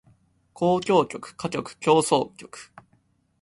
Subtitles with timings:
[0.59, 2.49] 交響曲歌曲協奏曲